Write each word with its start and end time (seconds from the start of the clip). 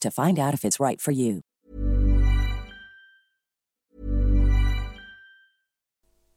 to 0.00 0.10
find 0.10 0.38
out 0.38 0.54
if 0.54 0.64
it's 0.64 0.80
right 0.80 1.00
for 1.00 1.12
you. 1.12 1.42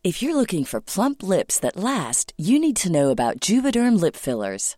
If 0.02 0.24
you're 0.24 0.36
looking 0.36 0.64
for 0.64 0.80
plump 0.80 1.22
lips 1.22 1.60
that 1.60 1.76
last, 1.76 2.32
you 2.38 2.58
need 2.58 2.78
to 2.78 2.92
know 2.92 3.10
about 3.10 3.42
Juvederm 3.42 4.00
lip 4.00 4.16
fillers. 4.16 4.78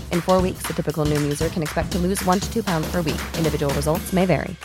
In 0.11 0.21
four 0.21 0.41
weeks, 0.41 0.63
the 0.67 0.73
typical 0.73 1.05
Noom 1.05 1.21
user 1.23 1.49
can 1.49 1.61
expect 1.61 1.91
to 1.91 1.99
lose 1.99 2.25
one 2.25 2.39
to 2.39 2.51
two 2.51 2.63
pounds 2.63 2.87
per 2.91 3.01
week. 3.01 3.21
Individual 3.37 3.71
results 3.75 4.11
may 4.13 4.25
vary. 4.25 4.55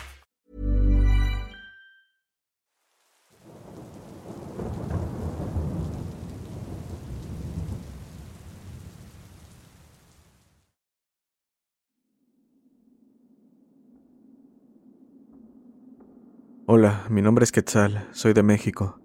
Hola, 16.68 17.06
mi 17.08 17.22
nombre 17.22 17.44
es 17.44 17.52
Quetzal, 17.52 18.08
soy 18.12 18.32
de 18.32 18.42
México. 18.42 18.98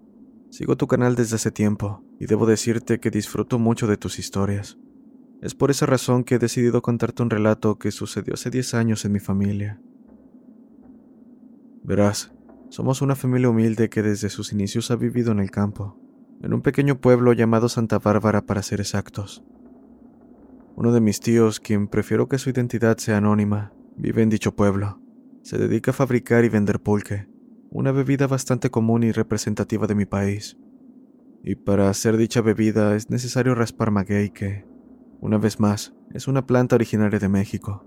Sigo 0.50 0.76
tu 0.78 0.88
canal 0.88 1.16
desde 1.16 1.36
hace 1.36 1.52
tiempo 1.52 2.04
y 2.20 2.26
debo 2.26 2.48
decirte 2.48 3.00
que 3.00 3.12
disfruto 3.12 3.60
mucho 3.60 3.86
de 3.86 3.98
tus 3.98 4.18
historias. 4.18 4.78
Es 5.42 5.56
por 5.56 5.72
esa 5.72 5.88
razón 5.88 6.24
que 6.24 6.36
he 6.36 6.40
decidido 6.40 6.84
contarte 6.84 7.24
un 7.24 7.32
relato 7.32 7.80
que 7.80 7.90
sucedió 7.90 8.36
hace 8.36 8.52
10 8.52 8.76
años 8.76 9.06
en 9.06 9.12
mi 9.12 9.20
familia. 9.20 9.82
Verás, 11.84 12.32
somos 12.70 13.02
una 13.02 13.16
familia 13.16 13.50
humilde 13.50 13.90
que 13.90 14.04
desde 14.04 14.30
sus 14.30 14.54
inicios 14.54 14.92
ha 14.92 14.96
vivido 14.96 15.32
en 15.32 15.40
el 15.40 15.50
campo, 15.50 16.00
en 16.44 16.54
un 16.54 16.62
pequeño 16.62 17.02
pueblo 17.02 17.34
llamado 17.34 17.70
Santa 17.70 17.98
Bárbara 17.98 18.46
para 18.46 18.62
ser 18.62 18.80
exactos. 18.80 19.44
Uno 20.76 20.92
de 20.94 21.02
mis 21.02 21.20
tíos, 21.20 21.60
quien 21.60 21.88
prefiero 21.88 22.30
que 22.30 22.38
su 22.38 22.52
identidad 22.52 22.98
sea 22.98 23.18
anónima, 23.18 23.74
vive 23.98 24.22
en 24.22 24.30
dicho 24.30 24.56
pueblo. 24.56 25.02
Se 25.42 25.58
dedica 25.58 25.90
a 25.90 25.96
fabricar 25.96 26.46
y 26.46 26.50
vender 26.50 26.80
pulque, 26.80 27.28
una 27.72 27.92
bebida 27.92 28.28
bastante 28.28 28.70
común 28.70 29.02
y 29.02 29.12
representativa 29.12 29.88
de 29.88 29.96
mi 29.96 30.06
país. 30.06 30.56
Y 31.44 31.56
para 31.56 31.90
hacer 31.90 32.16
dicha 32.16 32.42
bebida 32.42 32.96
es 32.96 33.10
necesario 33.10 33.56
raspar 33.56 33.90
maguey 33.90 34.30
que, 34.30 34.71
una 35.22 35.38
vez 35.38 35.60
más, 35.60 35.94
es 36.14 36.28
una 36.28 36.46
planta 36.46 36.76
originaria 36.76 37.20
de 37.20 37.30
México. 37.30 37.86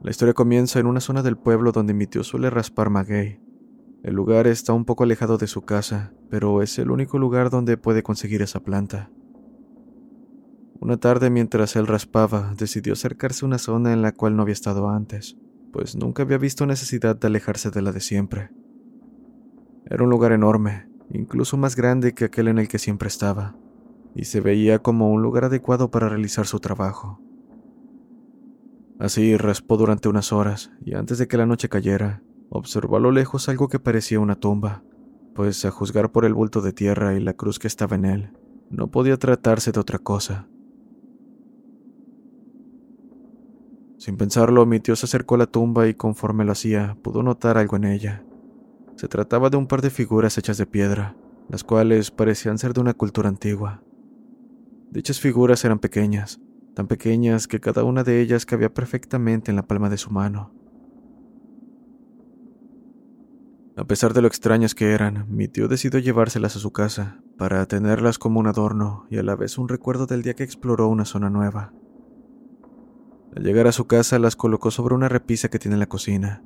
La 0.00 0.10
historia 0.10 0.32
comienza 0.32 0.80
en 0.80 0.86
una 0.86 1.00
zona 1.00 1.22
del 1.22 1.36
pueblo 1.36 1.72
donde 1.72 1.92
mi 1.92 2.06
tío 2.06 2.24
suele 2.24 2.48
raspar 2.48 2.88
maguey. 2.88 3.38
El 4.02 4.14
lugar 4.14 4.46
está 4.46 4.72
un 4.72 4.86
poco 4.86 5.04
alejado 5.04 5.36
de 5.36 5.46
su 5.46 5.62
casa, 5.62 6.14
pero 6.30 6.62
es 6.62 6.78
el 6.78 6.90
único 6.90 7.18
lugar 7.18 7.50
donde 7.50 7.76
puede 7.76 8.02
conseguir 8.02 8.40
esa 8.40 8.60
planta. 8.60 9.10
Una 10.80 10.96
tarde 10.96 11.28
mientras 11.28 11.76
él 11.76 11.86
raspaba, 11.86 12.54
decidió 12.56 12.94
acercarse 12.94 13.44
a 13.44 13.48
una 13.48 13.58
zona 13.58 13.92
en 13.92 14.00
la 14.00 14.12
cual 14.12 14.34
no 14.34 14.42
había 14.42 14.54
estado 14.54 14.88
antes 14.88 15.36
pues 15.72 15.96
nunca 15.96 16.22
había 16.22 16.38
visto 16.38 16.66
necesidad 16.66 17.16
de 17.16 17.26
alejarse 17.26 17.70
de 17.70 17.82
la 17.82 17.92
de 17.92 18.00
siempre. 18.00 18.50
Era 19.86 20.04
un 20.04 20.10
lugar 20.10 20.32
enorme, 20.32 20.86
incluso 21.10 21.56
más 21.56 21.74
grande 21.74 22.14
que 22.14 22.26
aquel 22.26 22.48
en 22.48 22.58
el 22.58 22.68
que 22.68 22.78
siempre 22.78 23.08
estaba, 23.08 23.56
y 24.14 24.24
se 24.24 24.40
veía 24.40 24.80
como 24.80 25.10
un 25.10 25.22
lugar 25.22 25.44
adecuado 25.44 25.90
para 25.90 26.08
realizar 26.08 26.46
su 26.46 26.60
trabajo. 26.60 27.20
Así 28.98 29.36
raspó 29.36 29.76
durante 29.76 30.08
unas 30.08 30.32
horas, 30.32 30.70
y 30.84 30.94
antes 30.94 31.18
de 31.18 31.26
que 31.26 31.36
la 31.36 31.46
noche 31.46 31.68
cayera, 31.68 32.22
observó 32.50 32.96
a 32.96 33.00
lo 33.00 33.10
lejos 33.10 33.48
algo 33.48 33.68
que 33.68 33.80
parecía 33.80 34.20
una 34.20 34.36
tumba, 34.36 34.84
pues 35.34 35.64
a 35.64 35.70
juzgar 35.70 36.12
por 36.12 36.24
el 36.24 36.34
bulto 36.34 36.60
de 36.60 36.72
tierra 36.72 37.14
y 37.14 37.20
la 37.20 37.32
cruz 37.32 37.58
que 37.58 37.66
estaba 37.66 37.96
en 37.96 38.04
él, 38.04 38.30
no 38.70 38.90
podía 38.90 39.16
tratarse 39.16 39.72
de 39.72 39.80
otra 39.80 39.98
cosa. 39.98 40.48
Sin 43.96 44.16
pensarlo, 44.16 44.66
mi 44.66 44.80
tío 44.80 44.96
se 44.96 45.06
acercó 45.06 45.36
a 45.36 45.38
la 45.38 45.46
tumba 45.46 45.86
y 45.86 45.94
conforme 45.94 46.44
lo 46.44 46.52
hacía, 46.52 46.96
pudo 47.02 47.22
notar 47.22 47.56
algo 47.56 47.76
en 47.76 47.84
ella. 47.84 48.24
Se 48.96 49.08
trataba 49.08 49.48
de 49.48 49.56
un 49.56 49.66
par 49.66 49.80
de 49.80 49.90
figuras 49.90 50.36
hechas 50.38 50.58
de 50.58 50.66
piedra, 50.66 51.16
las 51.48 51.64
cuales 51.64 52.10
parecían 52.10 52.58
ser 52.58 52.72
de 52.72 52.80
una 52.80 52.94
cultura 52.94 53.28
antigua. 53.28 53.82
Dichas 54.92 55.20
figuras 55.20 55.64
eran 55.64 55.78
pequeñas, 55.78 56.38
tan 56.74 56.86
pequeñas 56.86 57.48
que 57.48 57.60
cada 57.60 57.82
una 57.82 58.04
de 58.04 58.20
ellas 58.20 58.44
cabía 58.44 58.74
perfectamente 58.74 59.50
en 59.50 59.56
la 59.56 59.66
palma 59.66 59.88
de 59.88 59.96
su 59.96 60.10
mano. 60.10 60.52
A 63.74 63.84
pesar 63.84 64.12
de 64.12 64.20
lo 64.20 64.28
extrañas 64.28 64.74
que 64.74 64.92
eran, 64.92 65.24
mi 65.30 65.48
tío 65.48 65.66
decidió 65.66 65.98
llevárselas 65.98 66.56
a 66.56 66.58
su 66.58 66.72
casa, 66.72 67.22
para 67.38 67.64
tenerlas 67.64 68.18
como 68.18 68.38
un 68.38 68.48
adorno 68.48 69.06
y 69.08 69.16
a 69.16 69.22
la 69.22 69.34
vez 69.34 69.56
un 69.56 69.70
recuerdo 69.70 70.04
del 70.04 70.20
día 70.20 70.34
que 70.34 70.44
exploró 70.44 70.88
una 70.88 71.06
zona 71.06 71.30
nueva. 71.30 71.72
Al 73.34 73.44
llegar 73.44 73.68
a 73.68 73.72
su 73.72 73.86
casa 73.86 74.18
las 74.18 74.36
colocó 74.36 74.70
sobre 74.70 74.94
una 74.94 75.08
repisa 75.08 75.48
que 75.48 75.58
tiene 75.58 75.76
en 75.76 75.80
la 75.80 75.88
cocina. 75.88 76.44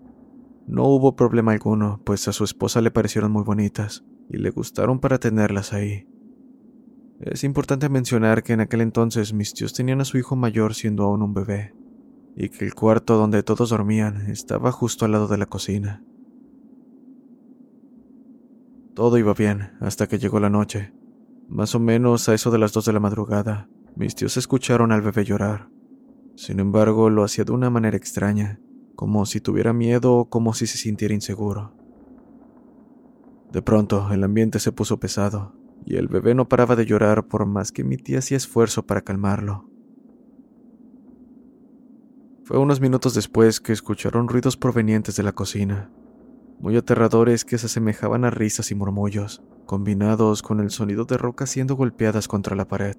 No 0.68 0.84
hubo 0.84 1.16
problema 1.16 1.50
alguno, 1.50 2.00
pues 2.04 2.28
a 2.28 2.32
su 2.32 2.44
esposa 2.44 2.80
le 2.80 2.92
parecieron 2.92 3.32
muy 3.32 3.42
bonitas 3.42 4.04
y 4.30 4.36
le 4.36 4.50
gustaron 4.50 5.00
para 5.00 5.18
tenerlas 5.18 5.72
ahí. 5.72 6.06
Es 7.20 7.44
importante 7.44 7.88
mencionar 7.88 8.42
que 8.42 8.52
en 8.52 8.60
aquel 8.60 8.82
entonces 8.82 9.32
mis 9.32 9.54
tíos 9.54 9.72
tenían 9.72 10.00
a 10.00 10.04
su 10.04 10.18
hijo 10.18 10.36
mayor 10.36 10.74
siendo 10.74 11.04
aún 11.04 11.22
un 11.22 11.32
bebé, 11.32 11.74
y 12.36 12.50
que 12.50 12.66
el 12.66 12.74
cuarto 12.74 13.16
donde 13.16 13.42
todos 13.42 13.70
dormían 13.70 14.30
estaba 14.30 14.70
justo 14.70 15.06
al 15.06 15.12
lado 15.12 15.26
de 15.26 15.38
la 15.38 15.46
cocina. 15.46 16.04
Todo 18.94 19.16
iba 19.16 19.32
bien 19.32 19.72
hasta 19.80 20.06
que 20.06 20.18
llegó 20.18 20.40
la 20.40 20.50
noche. 20.50 20.92
Más 21.48 21.74
o 21.74 21.80
menos 21.80 22.28
a 22.28 22.34
eso 22.34 22.50
de 22.50 22.58
las 22.58 22.72
dos 22.72 22.84
de 22.84 22.92
la 22.92 23.00
madrugada, 23.00 23.68
mis 23.94 24.14
tíos 24.14 24.36
escucharon 24.36 24.92
al 24.92 25.00
bebé 25.00 25.24
llorar. 25.24 25.70
Sin 26.34 26.60
embargo, 26.60 27.08
lo 27.08 27.24
hacía 27.24 27.44
de 27.44 27.52
una 27.52 27.70
manera 27.70 27.96
extraña, 27.96 28.60
como 28.94 29.24
si 29.24 29.40
tuviera 29.40 29.72
miedo 29.72 30.14
o 30.14 30.28
como 30.28 30.52
si 30.52 30.66
se 30.66 30.76
sintiera 30.76 31.14
inseguro. 31.14 31.72
De 33.52 33.62
pronto, 33.62 34.12
el 34.12 34.22
ambiente 34.22 34.58
se 34.58 34.72
puso 34.72 34.98
pesado, 34.98 35.54
y 35.86 35.96
el 35.96 36.08
bebé 36.08 36.34
no 36.34 36.48
paraba 36.48 36.74
de 36.74 36.84
llorar 36.84 37.28
por 37.28 37.46
más 37.46 37.70
que 37.70 37.84
mi 37.84 37.96
tía 37.96 38.18
hacía 38.18 38.36
esfuerzo 38.36 38.84
para 38.84 39.02
calmarlo. 39.02 39.70
Fue 42.42 42.58
unos 42.58 42.80
minutos 42.80 43.14
después 43.14 43.60
que 43.60 43.72
escucharon 43.72 44.28
ruidos 44.28 44.56
provenientes 44.56 45.14
de 45.16 45.22
la 45.22 45.32
cocina, 45.32 45.90
muy 46.58 46.76
aterradores 46.76 47.44
que 47.44 47.56
se 47.56 47.66
asemejaban 47.66 48.24
a 48.24 48.30
risas 48.30 48.70
y 48.72 48.74
murmullos, 48.74 49.42
combinados 49.64 50.42
con 50.42 50.60
el 50.60 50.70
sonido 50.70 51.04
de 51.04 51.18
rocas 51.18 51.50
siendo 51.50 51.76
golpeadas 51.76 52.26
contra 52.26 52.56
la 52.56 52.66
pared. 52.66 52.96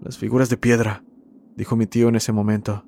Las 0.00 0.18
figuras 0.18 0.48
de 0.48 0.56
piedra, 0.56 1.04
dijo 1.56 1.76
mi 1.76 1.86
tío 1.86 2.08
en 2.08 2.16
ese 2.16 2.32
momento. 2.32 2.84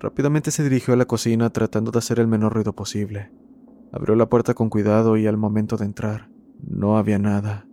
Rápidamente 0.00 0.50
se 0.50 0.64
dirigió 0.64 0.94
a 0.94 0.96
la 0.96 1.04
cocina 1.04 1.50
tratando 1.50 1.92
de 1.92 1.98
hacer 1.98 2.18
el 2.18 2.26
menor 2.26 2.54
ruido 2.54 2.74
posible. 2.74 3.30
Abrió 3.92 4.16
la 4.16 4.28
puerta 4.28 4.54
con 4.54 4.68
cuidado 4.68 5.16
y 5.16 5.26
al 5.26 5.36
momento 5.36 5.76
de 5.76 5.84
entrar, 5.84 6.31
no 6.60 6.98
había 6.98 7.18
nada. 7.18 7.66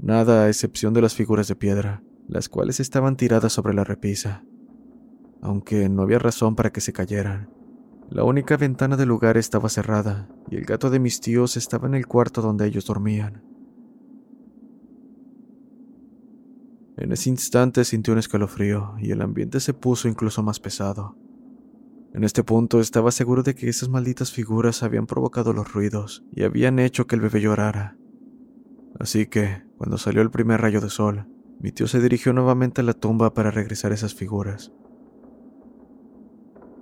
Nada 0.00 0.44
a 0.44 0.48
excepción 0.48 0.94
de 0.94 1.02
las 1.02 1.14
figuras 1.14 1.48
de 1.48 1.56
piedra, 1.56 2.02
las 2.28 2.48
cuales 2.48 2.80
estaban 2.80 3.16
tiradas 3.16 3.52
sobre 3.52 3.74
la 3.74 3.84
repisa. 3.84 4.44
Aunque 5.40 5.88
no 5.88 6.02
había 6.02 6.18
razón 6.18 6.56
para 6.56 6.70
que 6.70 6.80
se 6.80 6.92
cayeran. 6.92 7.50
La 8.10 8.24
única 8.24 8.56
ventana 8.56 8.96
del 8.96 9.08
lugar 9.08 9.36
estaba 9.36 9.68
cerrada 9.68 10.28
y 10.50 10.56
el 10.56 10.64
gato 10.64 10.90
de 10.90 11.00
mis 11.00 11.20
tíos 11.20 11.56
estaba 11.56 11.88
en 11.88 11.94
el 11.94 12.06
cuarto 12.06 12.40
donde 12.40 12.66
ellos 12.66 12.86
dormían. 12.86 13.42
En 16.96 17.12
ese 17.12 17.28
instante 17.28 17.84
sintió 17.84 18.12
un 18.12 18.18
escalofrío 18.18 18.94
y 18.98 19.10
el 19.10 19.20
ambiente 19.20 19.60
se 19.60 19.74
puso 19.74 20.08
incluso 20.08 20.42
más 20.42 20.60
pesado. 20.60 21.16
En 22.14 22.24
este 22.24 22.42
punto 22.42 22.80
estaba 22.80 23.10
seguro 23.10 23.42
de 23.42 23.54
que 23.54 23.68
esas 23.68 23.88
malditas 23.88 24.32
figuras 24.32 24.82
habían 24.82 25.06
provocado 25.06 25.52
los 25.52 25.72
ruidos 25.72 26.24
y 26.32 26.44
habían 26.44 26.78
hecho 26.78 27.06
que 27.06 27.14
el 27.14 27.20
bebé 27.20 27.40
llorara. 27.40 27.96
Así 28.98 29.26
que, 29.26 29.62
cuando 29.76 29.98
salió 29.98 30.22
el 30.22 30.30
primer 30.30 30.60
rayo 30.60 30.80
de 30.80 30.88
sol, 30.88 31.26
mi 31.60 31.72
tío 31.72 31.86
se 31.86 32.00
dirigió 32.00 32.32
nuevamente 32.32 32.80
a 32.80 32.84
la 32.84 32.94
tumba 32.94 33.34
para 33.34 33.50
regresar 33.50 33.92
esas 33.92 34.14
figuras. 34.14 34.72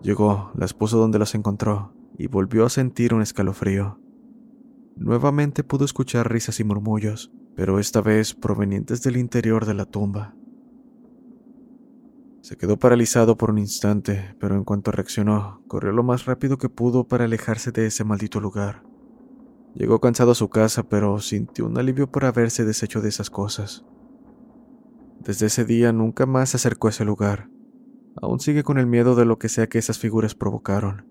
Llegó, 0.02 0.52
las 0.54 0.74
puso 0.74 0.98
donde 0.98 1.18
las 1.18 1.34
encontró 1.34 1.94
y 2.18 2.26
volvió 2.26 2.66
a 2.66 2.70
sentir 2.70 3.14
un 3.14 3.22
escalofrío. 3.22 3.98
Nuevamente 4.96 5.64
pudo 5.64 5.84
escuchar 5.84 6.30
risas 6.30 6.60
y 6.60 6.64
murmullos, 6.64 7.32
pero 7.56 7.78
esta 7.78 8.00
vez 8.00 8.34
provenientes 8.34 9.02
del 9.02 9.16
interior 9.16 9.64
de 9.66 9.74
la 9.74 9.86
tumba. 9.86 10.36
Se 12.44 12.58
quedó 12.58 12.78
paralizado 12.78 13.38
por 13.38 13.48
un 13.48 13.56
instante, 13.56 14.36
pero 14.38 14.54
en 14.54 14.64
cuanto 14.64 14.92
reaccionó, 14.92 15.62
corrió 15.66 15.92
lo 15.92 16.02
más 16.02 16.26
rápido 16.26 16.58
que 16.58 16.68
pudo 16.68 17.08
para 17.08 17.24
alejarse 17.24 17.72
de 17.72 17.86
ese 17.86 18.04
maldito 18.04 18.38
lugar. 18.38 18.82
Llegó 19.72 19.98
cansado 19.98 20.32
a 20.32 20.34
su 20.34 20.50
casa, 20.50 20.82
pero 20.82 21.18
sintió 21.20 21.64
un 21.64 21.78
alivio 21.78 22.10
por 22.10 22.26
haberse 22.26 22.66
deshecho 22.66 23.00
de 23.00 23.08
esas 23.08 23.30
cosas. 23.30 23.86
Desde 25.20 25.46
ese 25.46 25.64
día 25.64 25.90
nunca 25.94 26.26
más 26.26 26.50
se 26.50 26.58
acercó 26.58 26.88
a 26.88 26.90
ese 26.90 27.06
lugar. 27.06 27.48
Aún 28.20 28.40
sigue 28.40 28.62
con 28.62 28.76
el 28.76 28.86
miedo 28.86 29.14
de 29.14 29.24
lo 29.24 29.38
que 29.38 29.48
sea 29.48 29.66
que 29.66 29.78
esas 29.78 29.98
figuras 29.98 30.34
provocaron. 30.34 31.08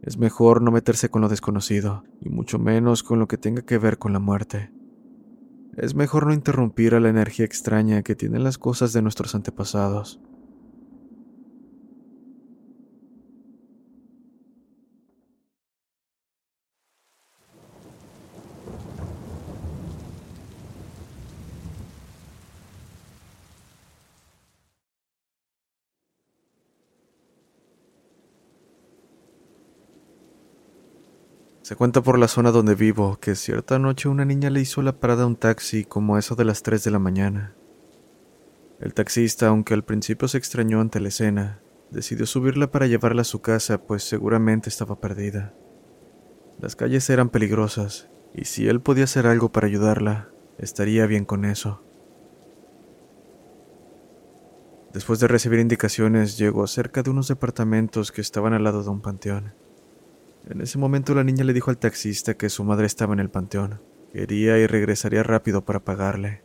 Es 0.00 0.16
mejor 0.16 0.62
no 0.62 0.70
meterse 0.70 1.10
con 1.10 1.20
lo 1.20 1.28
desconocido, 1.28 2.04
y 2.22 2.30
mucho 2.30 2.58
menos 2.58 3.02
con 3.02 3.18
lo 3.18 3.28
que 3.28 3.36
tenga 3.36 3.60
que 3.60 3.76
ver 3.76 3.98
con 3.98 4.14
la 4.14 4.18
muerte. 4.18 4.72
Es 5.76 5.94
mejor 5.94 6.26
no 6.26 6.34
interrumpir 6.34 6.94
a 6.94 7.00
la 7.00 7.08
energía 7.08 7.46
extraña 7.46 8.02
que 8.02 8.14
tienen 8.14 8.44
las 8.44 8.58
cosas 8.58 8.92
de 8.92 9.00
nuestros 9.00 9.34
antepasados. 9.34 10.20
Se 31.62 31.76
cuenta 31.76 32.02
por 32.02 32.18
la 32.18 32.26
zona 32.26 32.50
donde 32.50 32.74
vivo 32.74 33.18
que 33.20 33.36
cierta 33.36 33.78
noche 33.78 34.08
una 34.08 34.24
niña 34.24 34.50
le 34.50 34.60
hizo 34.60 34.82
la 34.82 34.98
parada 34.98 35.22
a 35.22 35.26
un 35.26 35.36
taxi 35.36 35.84
como 35.84 36.16
a 36.16 36.18
eso 36.18 36.34
de 36.34 36.44
las 36.44 36.64
3 36.64 36.82
de 36.82 36.90
la 36.90 36.98
mañana. 36.98 37.54
El 38.80 38.94
taxista, 38.94 39.46
aunque 39.46 39.72
al 39.72 39.84
principio 39.84 40.26
se 40.26 40.38
extrañó 40.38 40.80
ante 40.80 40.98
la 40.98 41.06
escena, 41.06 41.62
decidió 41.92 42.26
subirla 42.26 42.72
para 42.72 42.88
llevarla 42.88 43.22
a 43.22 43.24
su 43.24 43.42
casa, 43.42 43.80
pues 43.80 44.02
seguramente 44.02 44.68
estaba 44.70 44.98
perdida. 44.98 45.54
Las 46.58 46.74
calles 46.74 47.08
eran 47.10 47.28
peligrosas, 47.28 48.08
y 48.34 48.46
si 48.46 48.66
él 48.66 48.80
podía 48.80 49.04
hacer 49.04 49.28
algo 49.28 49.52
para 49.52 49.68
ayudarla, 49.68 50.30
estaría 50.58 51.06
bien 51.06 51.24
con 51.24 51.44
eso. 51.44 51.84
Después 54.92 55.20
de 55.20 55.28
recibir 55.28 55.60
indicaciones, 55.60 56.38
llegó 56.38 56.66
cerca 56.66 57.04
de 57.04 57.10
unos 57.10 57.28
departamentos 57.28 58.10
que 58.10 58.20
estaban 58.20 58.52
al 58.52 58.64
lado 58.64 58.82
de 58.82 58.90
un 58.90 59.00
panteón. 59.00 59.54
En 60.48 60.60
ese 60.60 60.78
momento 60.78 61.14
la 61.14 61.24
niña 61.24 61.44
le 61.44 61.52
dijo 61.52 61.70
al 61.70 61.78
taxista 61.78 62.34
que 62.34 62.48
su 62.48 62.64
madre 62.64 62.86
estaba 62.86 63.14
en 63.14 63.20
el 63.20 63.30
panteón. 63.30 63.80
Quería 64.12 64.58
y 64.58 64.66
regresaría 64.66 65.22
rápido 65.22 65.64
para 65.64 65.84
pagarle. 65.84 66.42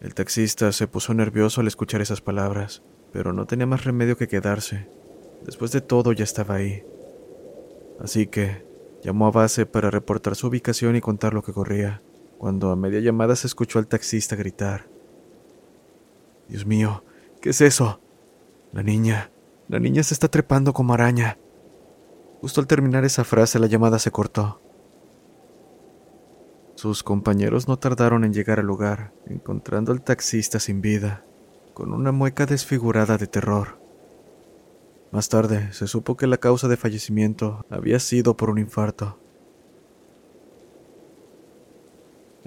El 0.00 0.14
taxista 0.14 0.70
se 0.72 0.86
puso 0.88 1.14
nervioso 1.14 1.60
al 1.60 1.68
escuchar 1.68 2.00
esas 2.00 2.20
palabras, 2.20 2.82
pero 3.12 3.32
no 3.32 3.46
tenía 3.46 3.66
más 3.66 3.84
remedio 3.84 4.16
que 4.16 4.28
quedarse. 4.28 4.88
Después 5.44 5.72
de 5.72 5.80
todo 5.80 6.12
ya 6.12 6.24
estaba 6.24 6.56
ahí. 6.56 6.84
Así 7.98 8.26
que 8.26 8.66
llamó 9.02 9.26
a 9.26 9.30
base 9.30 9.64
para 9.66 9.90
reportar 9.90 10.36
su 10.36 10.48
ubicación 10.48 10.96
y 10.96 11.00
contar 11.00 11.34
lo 11.34 11.42
que 11.42 11.52
corría, 11.52 12.02
cuando 12.38 12.70
a 12.70 12.76
media 12.76 13.00
llamada 13.00 13.36
se 13.36 13.46
escuchó 13.46 13.78
al 13.78 13.86
taxista 13.86 14.36
gritar. 14.36 14.88
Dios 16.48 16.66
mío, 16.66 17.04
¿qué 17.40 17.50
es 17.50 17.60
eso? 17.60 18.00
La 18.72 18.82
niña, 18.82 19.30
la 19.68 19.78
niña 19.78 20.02
se 20.02 20.14
está 20.14 20.28
trepando 20.28 20.72
como 20.72 20.94
araña. 20.94 21.38
Justo 22.42 22.60
al 22.60 22.66
terminar 22.66 23.04
esa 23.04 23.22
frase 23.22 23.60
la 23.60 23.68
llamada 23.68 24.00
se 24.00 24.10
cortó. 24.10 24.60
Sus 26.74 27.04
compañeros 27.04 27.68
no 27.68 27.78
tardaron 27.78 28.24
en 28.24 28.32
llegar 28.32 28.58
al 28.58 28.66
lugar, 28.66 29.12
encontrando 29.26 29.92
al 29.92 30.02
taxista 30.02 30.58
sin 30.58 30.80
vida, 30.80 31.24
con 31.72 31.92
una 31.94 32.10
mueca 32.10 32.44
desfigurada 32.44 33.16
de 33.16 33.28
terror. 33.28 33.78
Más 35.12 35.28
tarde 35.28 35.72
se 35.72 35.86
supo 35.86 36.16
que 36.16 36.26
la 36.26 36.38
causa 36.38 36.66
de 36.66 36.76
fallecimiento 36.76 37.64
había 37.70 38.00
sido 38.00 38.36
por 38.36 38.50
un 38.50 38.58
infarto. 38.58 39.20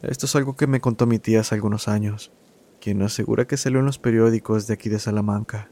Esto 0.02 0.26
es 0.26 0.36
algo 0.36 0.58
que 0.58 0.68
me 0.68 0.82
contó 0.82 1.08
mi 1.08 1.20
tía 1.20 1.40
hace 1.40 1.56
algunos 1.56 1.88
años, 1.88 2.34
quien 2.82 3.02
asegura 3.02 3.48
que 3.48 3.56
salió 3.56 3.80
en 3.80 3.86
los 3.86 3.98
periódicos 3.98 4.68
de 4.68 4.74
aquí 4.74 4.90
de 4.90 5.00
Salamanca. 5.00 5.70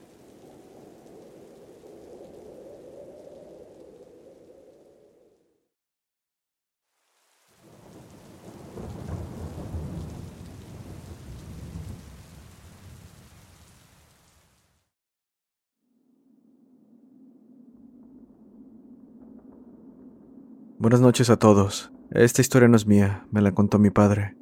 Buenas 20.83 20.99
noches 20.99 21.29
a 21.29 21.37
todos. 21.37 21.93
Esta 22.11 22.41
historia 22.41 22.67
no 22.67 22.75
es 22.75 22.85
mía, 22.85 23.25
me 23.31 23.39
la 23.39 23.53
contó 23.53 23.79
mi 23.79 23.89
padre. 23.89 24.35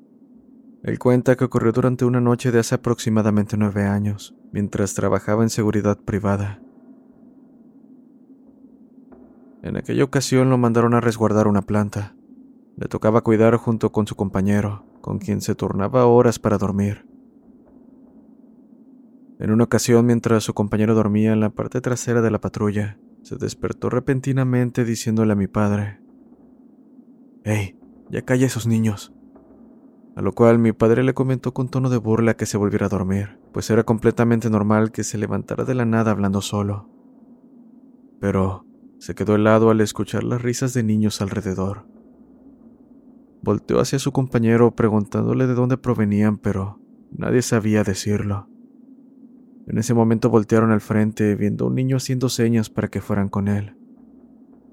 Él 0.81 0.97
cuenta 0.97 1.35
que 1.35 1.43
ocurrió 1.43 1.71
durante 1.71 2.03
una 2.03 2.19
noche 2.19 2.51
de 2.51 2.57
hace 2.57 2.73
aproximadamente 2.73 3.57
nueve 3.57 3.83
años, 3.83 4.33
mientras 4.51 4.95
trabajaba 4.95 5.43
en 5.43 5.51
seguridad 5.51 5.99
privada. 5.99 6.59
En 9.61 9.77
aquella 9.77 10.03
ocasión 10.03 10.49
lo 10.49 10.57
mandaron 10.57 10.95
a 10.95 10.99
resguardar 10.99 11.47
una 11.47 11.61
planta. 11.61 12.15
Le 12.75 12.87
tocaba 12.87 13.21
cuidar 13.21 13.55
junto 13.57 13.91
con 13.91 14.07
su 14.07 14.15
compañero, 14.15 14.83
con 15.01 15.19
quien 15.19 15.41
se 15.41 15.53
turnaba 15.53 16.07
horas 16.07 16.39
para 16.39 16.57
dormir. 16.57 17.05
En 19.37 19.51
una 19.51 19.65
ocasión, 19.65 20.07
mientras 20.07 20.43
su 20.43 20.55
compañero 20.55 20.95
dormía 20.95 21.33
en 21.33 21.39
la 21.39 21.51
parte 21.51 21.81
trasera 21.81 22.23
de 22.23 22.31
la 22.31 22.41
patrulla, 22.41 22.97
se 23.21 23.35
despertó 23.35 23.91
repentinamente 23.91 24.83
diciéndole 24.85 25.33
a 25.33 25.35
mi 25.35 25.45
padre, 25.45 26.00
Hey, 27.43 27.75
ya 28.09 28.21
calla 28.21 28.45
esos 28.45 28.67
niños. 28.67 29.13
A 30.15 30.21
lo 30.21 30.33
cual 30.33 30.59
mi 30.59 30.73
padre 30.73 31.03
le 31.03 31.15
comentó 31.15 31.53
con 31.53 31.69
tono 31.69 31.89
de 31.89 31.97
burla 31.97 32.35
que 32.35 32.45
se 32.45 32.57
volviera 32.57 32.85
a 32.85 32.89
dormir, 32.89 33.39
pues 33.51 33.69
era 33.71 33.83
completamente 33.83 34.49
normal 34.49 34.91
que 34.91 35.03
se 35.03 35.17
levantara 35.17 35.63
de 35.63 35.73
la 35.73 35.85
nada 35.85 36.11
hablando 36.11 36.41
solo. 36.41 36.87
Pero 38.19 38.65
se 38.99 39.15
quedó 39.15 39.33
helado 39.35 39.71
al 39.71 39.81
escuchar 39.81 40.23
las 40.23 40.41
risas 40.41 40.75
de 40.75 40.83
niños 40.83 41.21
alrededor. 41.21 41.87
Volteó 43.41 43.79
hacia 43.79 43.97
su 43.97 44.11
compañero 44.11 44.75
preguntándole 44.75 45.47
de 45.47 45.55
dónde 45.55 45.77
provenían, 45.77 46.37
pero 46.37 46.79
nadie 47.11 47.41
sabía 47.41 47.83
decirlo. 47.83 48.47
En 49.65 49.79
ese 49.79 49.95
momento 49.95 50.29
voltearon 50.29 50.71
al 50.71 50.81
frente, 50.81 51.35
viendo 51.35 51.65
a 51.65 51.69
un 51.69 51.75
niño 51.75 51.97
haciendo 51.97 52.29
señas 52.29 52.69
para 52.69 52.89
que 52.89 53.01
fueran 53.01 53.29
con 53.29 53.47
él. 53.47 53.75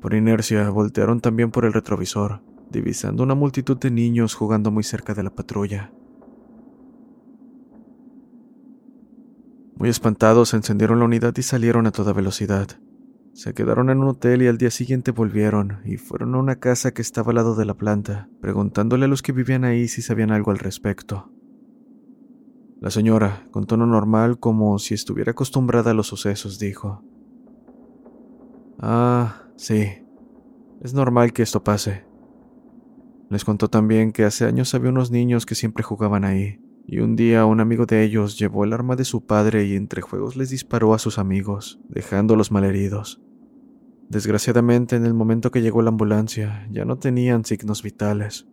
Por 0.03 0.13
inercia, 0.13 0.69
voltearon 0.69 1.21
también 1.21 1.51
por 1.51 1.65
el 1.65 1.73
retrovisor, 1.73 2.43
divisando 2.71 3.23
una 3.23 3.35
multitud 3.35 3.77
de 3.79 3.91
niños 3.91 4.35
jugando 4.35 4.71
muy 4.71 4.83
cerca 4.83 5.15
de 5.15 5.23
la 5.23 5.35
patrulla. 5.35 5.93
Muy 9.77 9.89
espantados, 9.89 10.55
encendieron 10.55 10.99
la 10.99 11.05
unidad 11.05 11.37
y 11.37 11.43
salieron 11.43 11.87
a 11.87 11.93
toda 11.93 12.13
velocidad. 12.13 12.69
Se 13.33 13.55
quedaron 13.55 13.91
en 13.91 13.99
un 13.99 14.09
hotel 14.09 14.43
y 14.43 14.49
al 14.49 14.59
día 14.59 14.73
siguiente 14.73 15.13
volvieron 15.13 15.79
y 15.85 15.97
fueron 15.97 16.35
a 16.35 16.39
una 16.39 16.57
casa 16.57 16.93
que 16.93 17.03
estaba 17.03 17.31
al 17.31 17.37
lado 17.37 17.55
de 17.55 17.65
la 17.65 17.75
planta, 17.75 18.29
preguntándole 18.41 19.05
a 19.05 19.09
los 19.09 19.23
que 19.23 19.31
vivían 19.31 19.65
ahí 19.65 19.87
si 19.87 20.03
sabían 20.03 20.33
algo 20.33 20.51
al 20.51 20.59
respecto. 20.59 21.31
La 22.81 22.91
señora, 22.91 23.45
con 23.53 23.67
tono 23.67 23.87
normal 23.87 24.41
como 24.41 24.81
si 24.81 24.95
estuviera 24.95 25.31
acostumbrada 25.31 25.93
a 25.93 25.95
los 25.95 26.09
sucesos, 26.09 26.59
dijo, 26.59 27.05
Ah, 28.81 29.43
sí, 29.57 29.87
es 30.81 30.95
normal 30.95 31.33
que 31.33 31.43
esto 31.43 31.63
pase. 31.63 32.08
Les 33.31 33.45
contó 33.45 33.69
también 33.69 34.13
que 34.13 34.25
hace 34.25 34.47
años 34.47 34.75
había 34.75 34.91
unos 34.91 35.11
niños 35.11 35.45
que 35.45 35.55
siempre 35.55 35.85
jugaban 35.85 36.25
ahí, 36.25 36.61
y 36.87 37.01
un 37.01 37.15
día 37.17 37.45
un 37.45 37.61
amigo 37.61 37.85
de 37.85 38.03
ellos 38.03 38.39
llevó 38.39 38.65
el 38.65 38.73
arma 38.73 38.97
de 38.97 39.05
su 39.05 39.27
padre 39.27 39.67
y 39.67 39.77
entre 39.77 40.01
juegos 40.01 40.37
les 40.37 40.49
disparó 40.49 40.95
a 40.95 40.99
sus 40.99 41.19
amigos, 41.19 41.79
dejándolos 41.89 42.51
malheridos. 42.51 43.21
Desgraciadamente, 44.09 44.97
en 44.97 45.05
el 45.05 45.13
momento 45.13 45.51
que 45.51 45.61
llegó 45.61 45.83
la 45.83 45.91
ambulancia, 45.91 46.67
ya 46.71 46.87
no 46.87 46.97
tenían 46.97 47.45
signos 47.45 47.83
vitales. 47.83 48.49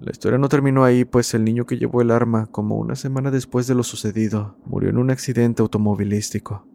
La 0.00 0.10
historia 0.10 0.38
no 0.38 0.50
terminó 0.50 0.84
ahí, 0.84 1.06
pues 1.06 1.32
el 1.32 1.42
niño 1.42 1.64
que 1.64 1.78
llevó 1.78 2.02
el 2.02 2.10
arma, 2.10 2.46
como 2.46 2.76
una 2.76 2.94
semana 2.94 3.30
después 3.30 3.66
de 3.66 3.74
lo 3.74 3.82
sucedido, 3.82 4.58
murió 4.66 4.90
en 4.90 4.98
un 4.98 5.10
accidente 5.10 5.62
automovilístico. 5.62 6.68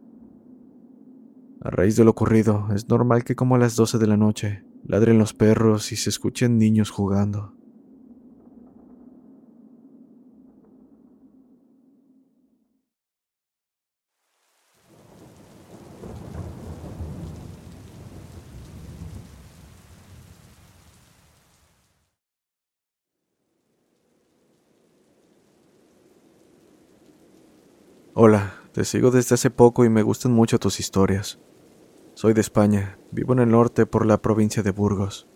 A 1.61 1.69
raíz 1.69 1.95
de 1.95 2.03
lo 2.03 2.11
ocurrido, 2.11 2.67
es 2.73 2.89
normal 2.89 3.23
que 3.23 3.35
como 3.35 3.55
a 3.55 3.59
las 3.59 3.75
12 3.75 3.99
de 3.99 4.07
la 4.07 4.17
noche, 4.17 4.65
ladren 4.85 5.17
los 5.17 5.33
perros 5.33 5.91
y 5.91 5.95
se 5.95 6.09
escuchen 6.09 6.57
niños 6.57 6.89
jugando. 6.89 7.53
Hola, 28.15 28.61
te 28.73 28.85
sigo 28.85 29.09
desde 29.09 29.33
hace 29.33 29.49
poco 29.49 29.85
y 29.85 29.89
me 29.89 30.03
gustan 30.03 30.33
mucho 30.33 30.59
tus 30.59 30.79
historias. 30.79 31.39
Soy 32.23 32.33
de 32.33 32.39
España, 32.39 32.97
vivo 33.11 33.33
en 33.33 33.39
el 33.39 33.49
norte 33.49 33.85
por 33.85 34.05
la 34.05 34.21
provincia 34.21 34.63
de 34.63 34.71
Burgos. 34.71 35.27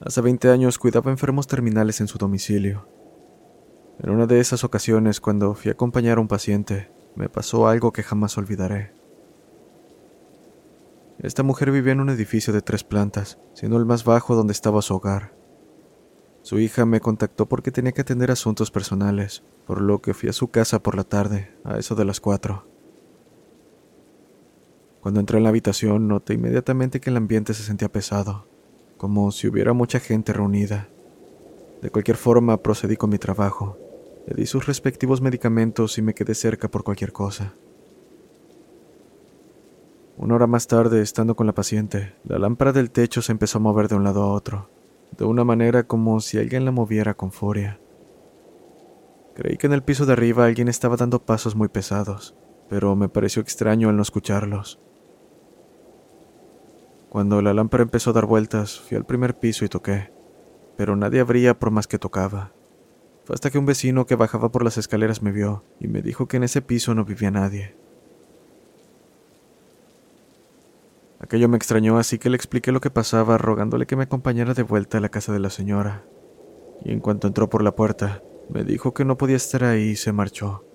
Hace 0.00 0.20
20 0.20 0.50
años 0.50 0.76
cuidaba 0.76 1.10
enfermos 1.10 1.46
terminales 1.46 2.02
en 2.02 2.06
su 2.06 2.18
domicilio. 2.18 2.86
En 4.00 4.10
una 4.10 4.26
de 4.26 4.38
esas 4.38 4.64
ocasiones, 4.64 5.18
cuando 5.18 5.54
fui 5.54 5.70
a 5.70 5.72
acompañar 5.72 6.18
a 6.18 6.20
un 6.20 6.28
paciente, 6.28 6.90
me 7.14 7.30
pasó 7.30 7.68
algo 7.68 7.90
que 7.94 8.02
jamás 8.02 8.36
olvidaré. 8.36 8.92
Esta 11.18 11.42
mujer 11.42 11.70
vivía 11.70 11.94
en 11.94 12.00
un 12.00 12.10
edificio 12.10 12.52
de 12.52 12.60
tres 12.60 12.84
plantas, 12.84 13.38
siendo 13.54 13.78
el 13.78 13.86
más 13.86 14.04
bajo 14.04 14.34
donde 14.34 14.52
estaba 14.52 14.82
su 14.82 14.94
hogar. 14.94 15.32
Su 16.42 16.58
hija 16.58 16.84
me 16.84 17.00
contactó 17.00 17.48
porque 17.48 17.70
tenía 17.70 17.92
que 17.92 18.02
atender 18.02 18.30
asuntos 18.30 18.70
personales, 18.70 19.42
por 19.66 19.80
lo 19.80 20.02
que 20.02 20.12
fui 20.12 20.28
a 20.28 20.34
su 20.34 20.48
casa 20.48 20.82
por 20.82 20.96
la 20.96 21.04
tarde, 21.04 21.56
a 21.64 21.78
eso 21.78 21.94
de 21.94 22.04
las 22.04 22.20
cuatro. 22.20 22.75
Cuando 25.06 25.20
entré 25.20 25.38
en 25.38 25.44
la 25.44 25.50
habitación 25.50 26.08
noté 26.08 26.34
inmediatamente 26.34 26.98
que 26.98 27.10
el 27.10 27.16
ambiente 27.16 27.54
se 27.54 27.62
sentía 27.62 27.88
pesado, 27.88 28.48
como 28.96 29.30
si 29.30 29.46
hubiera 29.46 29.72
mucha 29.72 30.00
gente 30.00 30.32
reunida. 30.32 30.88
De 31.80 31.90
cualquier 31.90 32.16
forma 32.16 32.60
procedí 32.60 32.96
con 32.96 33.10
mi 33.10 33.18
trabajo, 33.18 33.78
le 34.26 34.34
di 34.34 34.46
sus 34.46 34.66
respectivos 34.66 35.20
medicamentos 35.20 35.96
y 35.98 36.02
me 36.02 36.12
quedé 36.12 36.34
cerca 36.34 36.68
por 36.68 36.82
cualquier 36.82 37.12
cosa. 37.12 37.54
Una 40.16 40.34
hora 40.34 40.48
más 40.48 40.66
tarde, 40.66 41.00
estando 41.00 41.36
con 41.36 41.46
la 41.46 41.54
paciente, 41.54 42.16
la 42.24 42.40
lámpara 42.40 42.72
del 42.72 42.90
techo 42.90 43.22
se 43.22 43.30
empezó 43.30 43.58
a 43.58 43.60
mover 43.60 43.86
de 43.86 43.94
un 43.94 44.02
lado 44.02 44.24
a 44.24 44.32
otro 44.32 44.70
de 45.16 45.24
una 45.24 45.44
manera 45.44 45.84
como 45.84 46.18
si 46.18 46.36
alguien 46.36 46.64
la 46.64 46.72
moviera 46.72 47.14
con 47.14 47.30
furia. 47.30 47.78
Creí 49.36 49.56
que 49.56 49.68
en 49.68 49.72
el 49.72 49.84
piso 49.84 50.04
de 50.04 50.14
arriba 50.14 50.46
alguien 50.46 50.66
estaba 50.66 50.96
dando 50.96 51.24
pasos 51.24 51.54
muy 51.54 51.68
pesados, 51.68 52.34
pero 52.68 52.96
me 52.96 53.08
pareció 53.08 53.40
extraño 53.40 53.88
al 53.88 53.94
no 53.94 54.02
escucharlos. 54.02 54.80
Cuando 57.16 57.40
la 57.40 57.54
lámpara 57.54 57.82
empezó 57.82 58.10
a 58.10 58.12
dar 58.12 58.26
vueltas, 58.26 58.78
fui 58.78 58.94
al 58.94 59.06
primer 59.06 59.38
piso 59.38 59.64
y 59.64 59.70
toqué, 59.70 60.12
pero 60.76 60.96
nadie 60.96 61.20
abría 61.20 61.58
por 61.58 61.70
más 61.70 61.86
que 61.86 61.98
tocaba. 61.98 62.52
Fue 63.24 63.32
hasta 63.32 63.48
que 63.50 63.56
un 63.56 63.64
vecino 63.64 64.04
que 64.04 64.16
bajaba 64.16 64.52
por 64.52 64.62
las 64.62 64.76
escaleras 64.76 65.22
me 65.22 65.32
vio 65.32 65.64
y 65.80 65.88
me 65.88 66.02
dijo 66.02 66.28
que 66.28 66.36
en 66.36 66.42
ese 66.42 66.60
piso 66.60 66.94
no 66.94 67.06
vivía 67.06 67.30
nadie. 67.30 67.74
Aquello 71.18 71.48
me 71.48 71.56
extrañó, 71.56 71.96
así 71.96 72.18
que 72.18 72.28
le 72.28 72.36
expliqué 72.36 72.70
lo 72.70 72.82
que 72.82 72.90
pasaba, 72.90 73.38
rogándole 73.38 73.86
que 73.86 73.96
me 73.96 74.02
acompañara 74.02 74.52
de 74.52 74.64
vuelta 74.64 74.98
a 74.98 75.00
la 75.00 75.08
casa 75.08 75.32
de 75.32 75.40
la 75.40 75.48
señora. 75.48 76.04
Y 76.84 76.92
en 76.92 77.00
cuanto 77.00 77.28
entró 77.28 77.48
por 77.48 77.62
la 77.62 77.74
puerta, 77.74 78.22
me 78.50 78.62
dijo 78.62 78.92
que 78.92 79.06
no 79.06 79.16
podía 79.16 79.36
estar 79.36 79.64
ahí 79.64 79.92
y 79.92 79.96
se 79.96 80.12
marchó. 80.12 80.65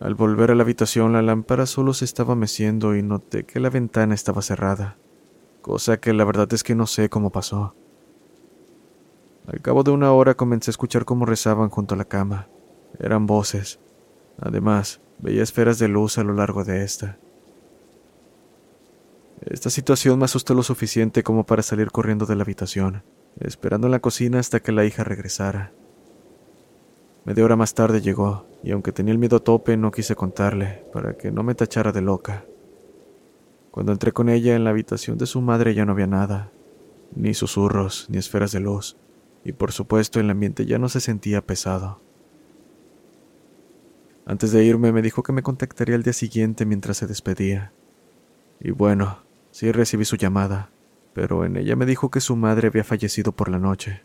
Al 0.00 0.14
volver 0.14 0.50
a 0.50 0.54
la 0.54 0.62
habitación, 0.62 1.12
la 1.12 1.20
lámpara 1.20 1.66
solo 1.66 1.92
se 1.92 2.06
estaba 2.06 2.34
meciendo 2.34 2.96
y 2.96 3.02
noté 3.02 3.44
que 3.44 3.60
la 3.60 3.68
ventana 3.68 4.14
estaba 4.14 4.40
cerrada, 4.40 4.96
cosa 5.60 6.00
que 6.00 6.14
la 6.14 6.24
verdad 6.24 6.50
es 6.54 6.64
que 6.64 6.74
no 6.74 6.86
sé 6.86 7.10
cómo 7.10 7.30
pasó. 7.30 7.74
Al 9.46 9.60
cabo 9.60 9.82
de 9.82 9.90
una 9.90 10.10
hora 10.12 10.34
comencé 10.34 10.70
a 10.70 10.72
escuchar 10.72 11.04
cómo 11.04 11.26
rezaban 11.26 11.68
junto 11.68 11.94
a 11.94 11.98
la 11.98 12.06
cama. 12.06 12.48
Eran 12.98 13.26
voces. 13.26 13.78
Además, 14.38 15.00
veía 15.18 15.42
esferas 15.42 15.78
de 15.78 15.88
luz 15.88 16.16
a 16.16 16.24
lo 16.24 16.32
largo 16.32 16.64
de 16.64 16.82
esta. 16.82 17.18
Esta 19.42 19.68
situación 19.68 20.18
me 20.18 20.24
asustó 20.24 20.54
lo 20.54 20.62
suficiente 20.62 21.22
como 21.22 21.44
para 21.44 21.62
salir 21.62 21.90
corriendo 21.90 22.24
de 22.24 22.36
la 22.36 22.42
habitación, 22.42 23.02
esperando 23.38 23.86
en 23.86 23.90
la 23.90 24.00
cocina 24.00 24.38
hasta 24.38 24.60
que 24.60 24.72
la 24.72 24.86
hija 24.86 25.04
regresara. 25.04 25.72
Media 27.24 27.44
hora 27.44 27.56
más 27.56 27.74
tarde 27.74 28.00
llegó, 28.00 28.46
y 28.62 28.72
aunque 28.72 28.92
tenía 28.92 29.12
el 29.12 29.18
miedo 29.18 29.36
a 29.36 29.44
tope, 29.44 29.76
no 29.76 29.90
quise 29.90 30.14
contarle, 30.14 30.84
para 30.92 31.16
que 31.16 31.30
no 31.30 31.42
me 31.42 31.54
tachara 31.54 31.92
de 31.92 32.00
loca. 32.00 32.44
Cuando 33.70 33.92
entré 33.92 34.12
con 34.12 34.28
ella 34.28 34.56
en 34.56 34.64
la 34.64 34.70
habitación 34.70 35.18
de 35.18 35.26
su 35.26 35.40
madre 35.40 35.74
ya 35.74 35.84
no 35.84 35.92
había 35.92 36.06
nada, 36.06 36.50
ni 37.14 37.34
susurros, 37.34 38.06
ni 38.08 38.18
esferas 38.18 38.52
de 38.52 38.60
luz, 38.60 38.96
y 39.44 39.52
por 39.52 39.72
supuesto 39.72 40.20
el 40.20 40.30
ambiente 40.30 40.66
ya 40.66 40.78
no 40.78 40.88
se 40.88 41.00
sentía 41.00 41.44
pesado. 41.44 42.00
Antes 44.26 44.52
de 44.52 44.64
irme 44.64 44.92
me 44.92 45.02
dijo 45.02 45.22
que 45.22 45.32
me 45.32 45.42
contactaría 45.42 45.94
el 45.94 46.02
día 46.02 46.12
siguiente 46.12 46.64
mientras 46.66 46.96
se 46.96 47.06
despedía. 47.06 47.72
Y 48.60 48.70
bueno, 48.70 49.18
Sí 49.50 49.72
recibí 49.72 50.04
su 50.04 50.16
llamada, 50.16 50.70
pero 51.12 51.44
en 51.44 51.56
ella 51.56 51.74
me 51.74 51.86
dijo 51.86 52.10
que 52.10 52.20
su 52.20 52.36
madre 52.36 52.68
había 52.68 52.84
fallecido 52.84 53.32
por 53.32 53.48
la 53.48 53.58
noche. 53.58 54.02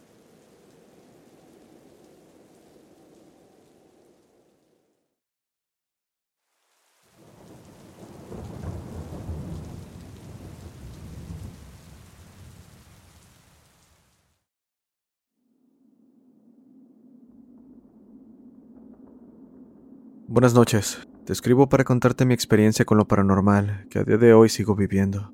Buenas 20.35 20.53
noches. 20.53 20.99
Te 21.23 21.31
escribo 21.31 21.69
para 21.69 21.85
contarte 21.85 22.25
mi 22.25 22.33
experiencia 22.33 22.83
con 22.83 22.97
lo 22.97 23.07
paranormal 23.07 23.87
que 23.89 23.99
a 23.99 24.03
día 24.03 24.17
de 24.17 24.33
hoy 24.33 24.49
sigo 24.49 24.75
viviendo. 24.75 25.31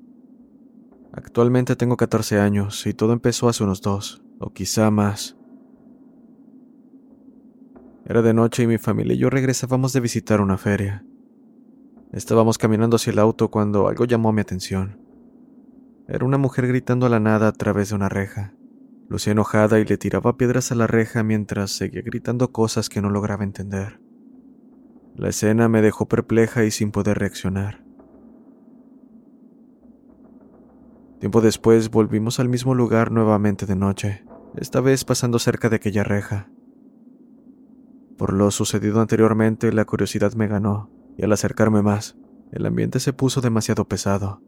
Actualmente 1.12 1.74
tengo 1.74 1.96
14 1.96 2.38
años 2.38 2.86
y 2.86 2.94
todo 2.94 3.12
empezó 3.12 3.48
hace 3.48 3.64
unos 3.64 3.80
dos, 3.80 4.22
o 4.38 4.52
quizá 4.52 4.92
más. 4.92 5.36
Era 8.04 8.22
de 8.22 8.32
noche 8.32 8.62
y 8.62 8.68
mi 8.68 8.78
familia 8.78 9.14
y 9.14 9.18
yo 9.18 9.28
regresábamos 9.28 9.92
de 9.92 9.98
visitar 9.98 10.40
una 10.40 10.56
feria. 10.56 11.04
Estábamos 12.12 12.56
caminando 12.56 12.94
hacia 12.94 13.10
el 13.10 13.18
auto 13.18 13.50
cuando 13.50 13.88
algo 13.88 14.04
llamó 14.04 14.32
mi 14.32 14.42
atención. 14.42 15.00
Era 16.06 16.24
una 16.24 16.38
mujer 16.38 16.68
gritando 16.68 17.06
a 17.06 17.08
la 17.08 17.18
nada 17.18 17.48
a 17.48 17.52
través 17.52 17.88
de 17.88 17.96
una 17.96 18.08
reja. 18.08 18.54
Lucía 19.08 19.32
enojada 19.32 19.80
y 19.80 19.84
le 19.84 19.98
tiraba 19.98 20.36
piedras 20.36 20.70
a 20.70 20.76
la 20.76 20.86
reja 20.86 21.24
mientras 21.24 21.72
seguía 21.72 22.02
gritando 22.02 22.52
cosas 22.52 22.88
que 22.88 23.02
no 23.02 23.10
lograba 23.10 23.42
entender. 23.42 24.01
La 25.14 25.28
escena 25.28 25.68
me 25.68 25.82
dejó 25.82 26.06
perpleja 26.06 26.64
y 26.64 26.70
sin 26.70 26.90
poder 26.90 27.18
reaccionar. 27.18 27.84
Tiempo 31.20 31.40
después 31.40 31.90
volvimos 31.90 32.40
al 32.40 32.48
mismo 32.48 32.74
lugar 32.74 33.12
nuevamente 33.12 33.66
de 33.66 33.76
noche, 33.76 34.24
esta 34.56 34.80
vez 34.80 35.04
pasando 35.04 35.38
cerca 35.38 35.68
de 35.68 35.76
aquella 35.76 36.02
reja. 36.02 36.50
Por 38.16 38.32
lo 38.32 38.50
sucedido 38.50 39.00
anteriormente, 39.00 39.72
la 39.72 39.84
curiosidad 39.84 40.32
me 40.34 40.48
ganó, 40.48 40.90
y 41.16 41.24
al 41.24 41.32
acercarme 41.32 41.82
más, 41.82 42.16
el 42.50 42.66
ambiente 42.66 42.98
se 42.98 43.12
puso 43.12 43.40
demasiado 43.40 43.86
pesado. 43.86 44.42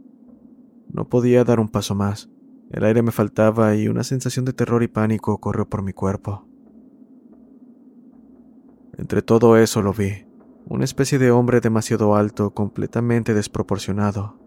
No 0.92 1.08
podía 1.08 1.44
dar 1.44 1.60
un 1.60 1.68
paso 1.68 1.94
más. 1.94 2.30
El 2.70 2.84
aire 2.84 3.02
me 3.02 3.12
faltaba 3.12 3.74
y 3.76 3.88
una 3.88 4.04
sensación 4.04 4.44
de 4.44 4.52
terror 4.52 4.82
y 4.82 4.88
pánico 4.88 5.38
corrió 5.38 5.68
por 5.68 5.82
mi 5.82 5.92
cuerpo. 5.92 6.46
Entre 8.96 9.22
todo 9.22 9.56
eso 9.56 9.82
lo 9.82 9.92
vi, 9.92 10.23
una 10.66 10.84
especie 10.84 11.18
de 11.18 11.30
hombre 11.30 11.60
demasiado 11.60 12.14
alto, 12.16 12.54
completamente 12.54 13.34
desproporcionado, 13.34 14.38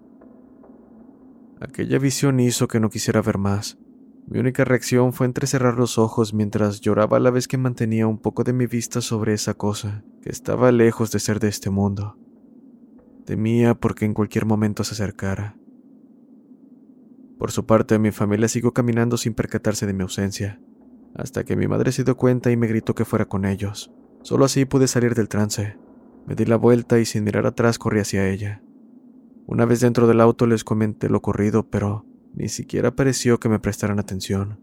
Aquella 1.60 1.98
visión 1.98 2.40
hizo 2.40 2.68
que 2.68 2.80
no 2.80 2.90
quisiera 2.90 3.22
ver 3.22 3.40
más. 3.40 3.80
Mi 4.28 4.40
única 4.40 4.64
reacción 4.64 5.12
fue 5.14 5.26
entrecerrar 5.26 5.76
los 5.76 5.98
ojos 5.98 6.34
mientras 6.34 6.82
lloraba 6.82 7.18
a 7.18 7.20
la 7.20 7.32
vez 7.32 7.48
que 7.48 7.58
mantenía 7.58 8.06
un 8.06 8.20
poco 8.20 8.44
de 8.44 8.54
mi 8.54 8.68
vista 8.68 9.02
sobre 9.02 9.34
esa 9.34 9.56
cosa 9.56 10.04
que 10.22 10.30
estaba 10.30 10.72
lejos 10.72 11.12
de 11.12 11.20
ser 11.20 11.40
de 11.40 11.48
este 11.48 11.70
mundo. 11.70 12.16
Temía 13.26 13.74
porque 13.74 14.06
en 14.06 14.14
cualquier 14.14 14.46
momento 14.46 14.84
se 14.84 14.94
acercara. 14.94 15.58
Por 17.40 17.52
su 17.52 17.66
parte, 17.66 17.98
mi 17.98 18.12
familia 18.12 18.48
siguió 18.48 18.74
caminando 18.74 19.18
sin 19.18 19.34
percatarse 19.34 19.86
de 19.88 19.94
mi 19.94 20.04
ausencia, 20.04 20.60
hasta 21.16 21.44
que 21.44 21.56
mi 21.56 21.68
madre 21.68 21.92
se 21.92 22.04
dio 22.04 22.18
cuenta 22.18 22.52
y 22.52 22.58
me 22.58 22.68
gritó 22.68 22.94
que 22.94 23.06
fuera 23.06 23.26
con 23.26 23.46
ellos. 23.46 23.92
Solo 24.22 24.46
así 24.46 24.66
pude 24.66 24.88
salir 24.88 25.16
del 25.16 25.30
trance. 25.30 25.78
Me 26.28 26.36
di 26.36 26.46
la 26.46 26.58
vuelta 26.58 27.00
y 27.00 27.06
sin 27.06 27.24
mirar 27.24 27.46
atrás 27.46 27.80
corrí 27.80 28.02
hacia 28.02 28.28
ella. 28.28 28.62
Una 29.46 29.66
vez 29.66 29.80
dentro 29.80 30.08
del 30.08 30.20
auto 30.20 30.46
les 30.46 30.66
comenté 30.66 31.08
lo 31.08 31.20
ocurrido, 31.20 31.70
pero 31.70 32.06
ni 32.34 32.50
siquiera 32.50 32.94
pareció 32.94 33.40
que 33.40 33.48
me 33.48 33.60
prestaran 33.60 33.98
atención. 33.98 34.60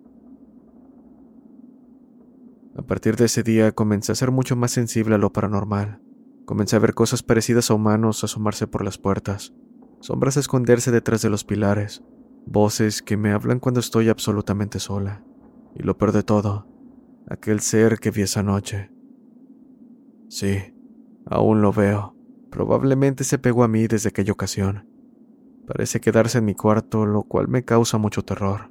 A 2.76 2.82
partir 2.82 3.16
de 3.16 3.24
ese 3.24 3.42
día 3.42 3.72
comencé 3.72 4.12
a 4.12 4.14
ser 4.14 4.30
mucho 4.30 4.56
más 4.56 4.72
sensible 4.72 5.14
a 5.14 5.18
lo 5.18 5.32
paranormal. 5.32 6.02
Comencé 6.44 6.76
a 6.76 6.80
ver 6.80 6.92
cosas 6.92 7.22
parecidas 7.22 7.70
a 7.70 7.74
humanos 7.74 8.22
asomarse 8.24 8.66
por 8.66 8.84
las 8.84 8.98
puertas, 8.98 9.54
sombras 10.00 10.36
esconderse 10.36 10.90
detrás 10.90 11.22
de 11.22 11.30
los 11.30 11.44
pilares, 11.44 12.02
voces 12.44 13.00
que 13.00 13.16
me 13.16 13.32
hablan 13.32 13.58
cuando 13.58 13.80
estoy 13.80 14.10
absolutamente 14.10 14.80
sola. 14.80 15.24
Y 15.74 15.82
lo 15.82 15.96
peor 15.96 16.12
de 16.12 16.24
todo, 16.24 16.68
aquel 17.26 17.60
ser 17.60 17.98
que 18.00 18.10
vi 18.10 18.20
esa 18.20 18.42
noche. 18.42 18.90
Sí, 20.28 20.73
aún 21.26 21.62
lo 21.62 21.72
veo. 21.72 22.14
Probablemente 22.50 23.24
se 23.24 23.38
pegó 23.38 23.64
a 23.64 23.68
mí 23.68 23.86
desde 23.86 24.10
aquella 24.10 24.32
ocasión. 24.32 24.88
Parece 25.66 26.00
quedarse 26.00 26.38
en 26.38 26.44
mi 26.44 26.54
cuarto, 26.54 27.06
lo 27.06 27.22
cual 27.22 27.48
me 27.48 27.64
causa 27.64 27.98
mucho 27.98 28.22
terror. 28.22 28.70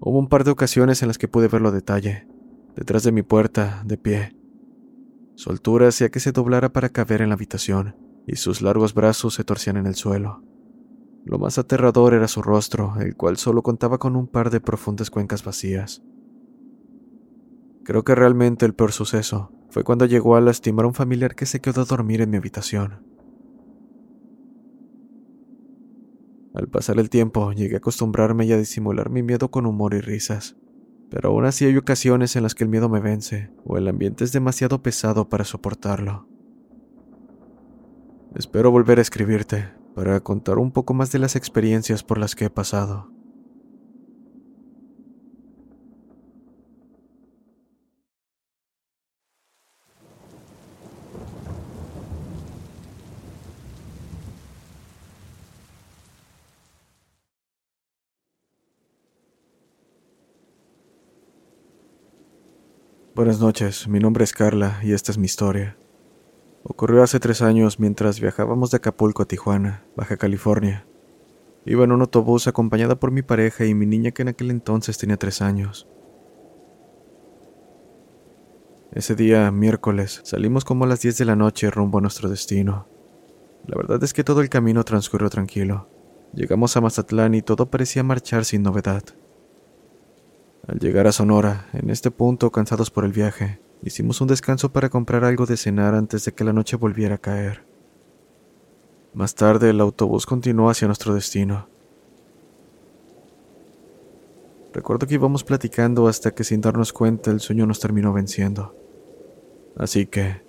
Hubo 0.00 0.18
un 0.18 0.28
par 0.28 0.44
de 0.44 0.50
ocasiones 0.50 1.00
en 1.02 1.08
las 1.08 1.16
que 1.16 1.28
pude 1.28 1.48
verlo 1.48 1.68
a 1.68 1.72
detalle, 1.72 2.26
detrás 2.74 3.04
de 3.04 3.12
mi 3.12 3.22
puerta, 3.22 3.82
de 3.86 3.96
pie. 3.96 4.36
Su 5.36 5.50
altura 5.50 5.88
hacía 5.88 6.10
que 6.10 6.20
se 6.20 6.32
doblara 6.32 6.72
para 6.72 6.88
caber 6.88 7.22
en 7.22 7.28
la 7.28 7.36
habitación, 7.36 7.96
y 8.26 8.36
sus 8.36 8.62
largos 8.62 8.94
brazos 8.94 9.34
se 9.34 9.44
torcían 9.44 9.76
en 9.76 9.86
el 9.86 9.94
suelo. 9.94 10.42
Lo 11.24 11.38
más 11.38 11.56
aterrador 11.56 12.14
era 12.14 12.26
su 12.26 12.42
rostro, 12.42 12.94
el 13.00 13.16
cual 13.16 13.36
solo 13.36 13.62
contaba 13.62 13.98
con 13.98 14.16
un 14.16 14.26
par 14.26 14.50
de 14.50 14.60
profundas 14.60 15.08
cuencas 15.08 15.44
vacías. 15.44 16.02
Creo 17.84 18.02
que 18.02 18.16
realmente 18.16 18.66
el 18.66 18.74
peor 18.74 18.92
suceso 18.92 19.52
fue 19.72 19.84
cuando 19.84 20.04
llegó 20.04 20.36
a 20.36 20.40
lastimar 20.42 20.84
a 20.84 20.88
un 20.88 20.94
familiar 20.94 21.34
que 21.34 21.46
se 21.46 21.62
quedó 21.62 21.80
a 21.80 21.84
dormir 21.86 22.20
en 22.20 22.28
mi 22.28 22.36
habitación. 22.36 23.06
Al 26.52 26.68
pasar 26.68 26.98
el 26.98 27.08
tiempo, 27.08 27.52
llegué 27.52 27.76
a 27.76 27.78
acostumbrarme 27.78 28.44
y 28.44 28.52
a 28.52 28.58
disimular 28.58 29.08
mi 29.08 29.22
miedo 29.22 29.50
con 29.50 29.64
humor 29.64 29.94
y 29.94 30.02
risas, 30.02 30.58
pero 31.08 31.30
aún 31.30 31.46
así 31.46 31.64
hay 31.64 31.74
ocasiones 31.78 32.36
en 32.36 32.42
las 32.42 32.54
que 32.54 32.64
el 32.64 32.70
miedo 32.70 32.90
me 32.90 33.00
vence 33.00 33.50
o 33.64 33.78
el 33.78 33.88
ambiente 33.88 34.24
es 34.24 34.32
demasiado 34.32 34.82
pesado 34.82 35.30
para 35.30 35.44
soportarlo. 35.44 36.28
Espero 38.34 38.70
volver 38.70 38.98
a 38.98 39.02
escribirte 39.02 39.72
para 39.94 40.20
contar 40.20 40.58
un 40.58 40.70
poco 40.70 40.92
más 40.92 41.12
de 41.12 41.18
las 41.18 41.34
experiencias 41.34 42.02
por 42.02 42.18
las 42.18 42.34
que 42.34 42.44
he 42.44 42.50
pasado. 42.50 43.11
Buenas 63.14 63.40
noches, 63.40 63.88
mi 63.88 64.00
nombre 64.00 64.24
es 64.24 64.32
Carla 64.32 64.80
y 64.82 64.94
esta 64.94 65.12
es 65.12 65.18
mi 65.18 65.26
historia. 65.26 65.76
Ocurrió 66.62 67.02
hace 67.02 67.20
tres 67.20 67.42
años 67.42 67.78
mientras 67.78 68.18
viajábamos 68.20 68.70
de 68.70 68.78
Acapulco 68.78 69.22
a 69.22 69.26
Tijuana, 69.26 69.84
Baja 69.94 70.16
California. 70.16 70.86
Iba 71.66 71.84
en 71.84 71.92
un 71.92 72.00
autobús 72.00 72.46
acompañada 72.46 72.98
por 72.98 73.10
mi 73.10 73.20
pareja 73.20 73.66
y 73.66 73.74
mi 73.74 73.84
niña 73.84 74.12
que 74.12 74.22
en 74.22 74.28
aquel 74.28 74.50
entonces 74.50 74.96
tenía 74.96 75.18
tres 75.18 75.42
años. 75.42 75.86
Ese 78.92 79.14
día, 79.14 79.50
miércoles, 79.50 80.22
salimos 80.24 80.64
como 80.64 80.84
a 80.84 80.88
las 80.88 81.02
10 81.02 81.18
de 81.18 81.24
la 81.26 81.36
noche 81.36 81.70
rumbo 81.70 81.98
a 81.98 82.00
nuestro 82.00 82.30
destino. 82.30 82.88
La 83.66 83.76
verdad 83.76 84.02
es 84.02 84.14
que 84.14 84.24
todo 84.24 84.40
el 84.40 84.48
camino 84.48 84.84
transcurrió 84.84 85.28
tranquilo. 85.28 85.86
Llegamos 86.32 86.78
a 86.78 86.80
Mazatlán 86.80 87.34
y 87.34 87.42
todo 87.42 87.70
parecía 87.70 88.02
marchar 88.02 88.46
sin 88.46 88.62
novedad. 88.62 89.02
Al 90.66 90.78
llegar 90.78 91.08
a 91.08 91.12
Sonora, 91.12 91.66
en 91.72 91.90
este 91.90 92.12
punto, 92.12 92.52
cansados 92.52 92.90
por 92.90 93.04
el 93.04 93.12
viaje, 93.12 93.60
hicimos 93.82 94.20
un 94.20 94.28
descanso 94.28 94.72
para 94.72 94.90
comprar 94.90 95.24
algo 95.24 95.44
de 95.44 95.56
cenar 95.56 95.94
antes 95.94 96.24
de 96.24 96.32
que 96.32 96.44
la 96.44 96.52
noche 96.52 96.76
volviera 96.76 97.16
a 97.16 97.18
caer. 97.18 97.64
Más 99.12 99.34
tarde, 99.34 99.70
el 99.70 99.80
autobús 99.80 100.24
continuó 100.24 100.70
hacia 100.70 100.86
nuestro 100.86 101.14
destino. 101.14 101.68
Recuerdo 104.72 105.08
que 105.08 105.14
íbamos 105.14 105.42
platicando 105.42 106.06
hasta 106.06 106.32
que 106.32 106.44
sin 106.44 106.60
darnos 106.60 106.92
cuenta 106.92 107.32
el 107.32 107.40
sueño 107.40 107.66
nos 107.66 107.80
terminó 107.80 108.12
venciendo. 108.12 108.74
Así 109.76 110.06
que 110.06 110.42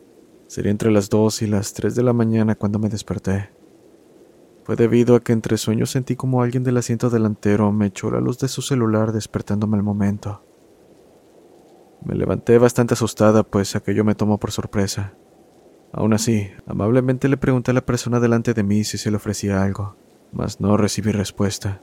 sería 0.46 0.72
entre 0.72 0.92
las 0.92 1.10
2 1.10 1.42
y 1.42 1.48
las 1.48 1.74
3 1.74 1.96
de 1.96 2.04
la 2.04 2.14
mañana 2.14 2.54
cuando 2.54 2.78
me 2.78 2.88
desperté. 2.88 3.50
Fue 4.64 4.78
debido 4.78 5.16
a 5.16 5.20
que 5.20 5.34
entre 5.34 5.58
sueños 5.58 5.92
sentí 5.92 6.16
como 6.16 6.42
alguien 6.42 6.64
del 6.64 6.78
asiento 6.78 7.10
delantero 7.10 7.72
me 7.74 7.88
echó 7.88 8.10
la 8.10 8.22
luz 8.22 8.40
de 8.40 8.48
su 8.48 8.62
celular 8.62 9.12
despertándome 9.12 9.76
al 9.76 9.84
momento. 9.84 10.42
Me 12.06 12.16
levanté 12.16 12.58
bastante 12.58 12.94
asustada, 12.94 13.44
pues 13.44 13.76
aquello 13.76 14.06
me 14.06 14.16
tomó 14.16 14.38
por 14.38 14.52
sorpresa. 14.52 15.14
Aún 15.92 16.14
así, 16.14 16.50
amablemente 16.66 17.28
le 17.28 17.38
pregunté 17.38 17.72
a 17.72 17.74
la 17.74 17.86
persona 17.86 18.20
delante 18.20 18.54
de 18.54 18.64
mí 18.64 18.84
si 18.84 18.98
se 18.98 19.12
le 19.12 19.18
ofrecía 19.18 19.62
algo, 19.64 19.96
mas 20.32 20.60
no 20.60 20.76
recibí 20.78 21.12
respuesta. 21.12 21.82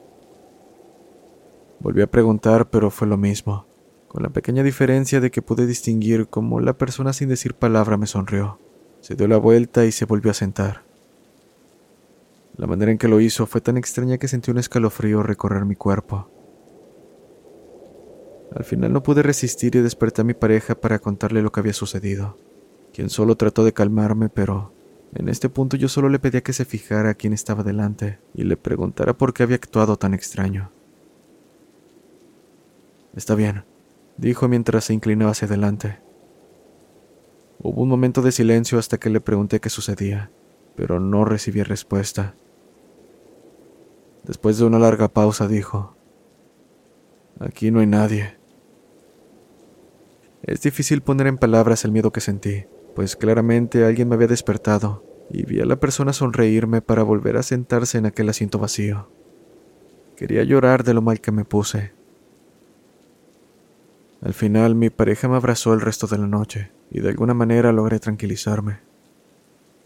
Volví 1.80 2.02
a 2.02 2.10
preguntar, 2.10 2.70
pero 2.70 2.90
fue 2.90 3.06
lo 3.06 3.16
mismo, 3.16 3.66
con 4.08 4.22
la 4.22 4.30
pequeña 4.30 4.62
diferencia 4.62 5.20
de 5.20 5.30
que 5.30 5.42
pude 5.42 5.66
distinguir 5.66 6.28
cómo 6.28 6.60
la 6.60 6.76
persona 6.76 7.12
sin 7.12 7.28
decir 7.28 7.54
palabra 7.54 7.96
me 7.96 8.06
sonrió. 8.06 8.58
Se 9.00 9.14
dio 9.14 9.28
la 9.28 9.38
vuelta 9.38 9.86
y 9.86 9.92
se 9.92 10.04
volvió 10.04 10.30
a 10.30 10.34
sentar. 10.34 10.89
La 12.60 12.66
manera 12.66 12.92
en 12.92 12.98
que 12.98 13.08
lo 13.08 13.22
hizo 13.22 13.46
fue 13.46 13.62
tan 13.62 13.78
extraña 13.78 14.18
que 14.18 14.28
sentí 14.28 14.50
un 14.50 14.58
escalofrío 14.58 15.22
recorrer 15.22 15.64
mi 15.64 15.76
cuerpo. 15.76 16.28
Al 18.54 18.64
final 18.64 18.92
no 18.92 19.02
pude 19.02 19.22
resistir 19.22 19.76
y 19.76 19.80
desperté 19.80 20.20
a 20.20 20.24
mi 20.24 20.34
pareja 20.34 20.74
para 20.74 20.98
contarle 20.98 21.40
lo 21.40 21.52
que 21.52 21.60
había 21.60 21.72
sucedido, 21.72 22.36
quien 22.92 23.08
solo 23.08 23.38
trató 23.38 23.64
de 23.64 23.72
calmarme, 23.72 24.28
pero 24.28 24.74
en 25.14 25.30
este 25.30 25.48
punto 25.48 25.78
yo 25.78 25.88
solo 25.88 26.10
le 26.10 26.18
pedía 26.18 26.42
que 26.42 26.52
se 26.52 26.66
fijara 26.66 27.08
a 27.08 27.14
quién 27.14 27.32
estaba 27.32 27.62
delante 27.62 28.18
y 28.34 28.44
le 28.44 28.58
preguntara 28.58 29.16
por 29.16 29.32
qué 29.32 29.42
había 29.42 29.56
actuado 29.56 29.96
tan 29.96 30.12
extraño. 30.12 30.70
Está 33.16 33.34
bien, 33.36 33.64
dijo 34.18 34.48
mientras 34.48 34.84
se 34.84 34.92
inclinaba 34.92 35.30
hacia 35.30 35.48
adelante. 35.48 35.98
Hubo 37.58 37.80
un 37.80 37.88
momento 37.88 38.20
de 38.20 38.32
silencio 38.32 38.78
hasta 38.78 38.98
que 38.98 39.08
le 39.08 39.22
pregunté 39.22 39.60
qué 39.60 39.70
sucedía, 39.70 40.30
pero 40.76 41.00
no 41.00 41.24
recibí 41.24 41.62
respuesta. 41.62 42.34
Después 44.24 44.58
de 44.58 44.64
una 44.64 44.78
larga 44.78 45.08
pausa 45.08 45.48
dijo, 45.48 45.96
Aquí 47.38 47.70
no 47.70 47.80
hay 47.80 47.86
nadie. 47.86 48.36
Es 50.42 50.62
difícil 50.62 51.02
poner 51.02 51.26
en 51.26 51.38
palabras 51.38 51.84
el 51.84 51.92
miedo 51.92 52.12
que 52.12 52.20
sentí, 52.20 52.64
pues 52.94 53.16
claramente 53.16 53.84
alguien 53.84 54.08
me 54.08 54.14
había 54.14 54.26
despertado 54.26 55.04
y 55.30 55.44
vi 55.44 55.60
a 55.60 55.64
la 55.64 55.76
persona 55.76 56.12
sonreírme 56.12 56.82
para 56.82 57.02
volver 57.02 57.36
a 57.36 57.42
sentarse 57.42 57.98
en 57.98 58.06
aquel 58.06 58.28
asiento 58.28 58.58
vacío. 58.58 59.08
Quería 60.16 60.42
llorar 60.44 60.84
de 60.84 60.92
lo 60.92 61.02
mal 61.02 61.20
que 61.20 61.32
me 61.32 61.44
puse. 61.44 61.92
Al 64.20 64.34
final 64.34 64.74
mi 64.74 64.90
pareja 64.90 65.28
me 65.28 65.36
abrazó 65.36 65.72
el 65.72 65.80
resto 65.80 66.06
de 66.06 66.18
la 66.18 66.26
noche 66.26 66.72
y 66.90 67.00
de 67.00 67.08
alguna 67.08 67.32
manera 67.32 67.72
logré 67.72 68.00
tranquilizarme. 68.00 68.80